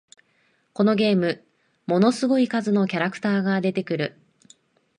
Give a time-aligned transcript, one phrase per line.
[0.73, 1.43] このゲーム、
[1.85, 4.17] ものすごい数のキャラクターが出てくる